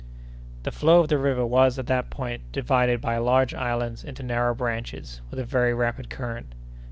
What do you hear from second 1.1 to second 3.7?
river was, at that point, divided by large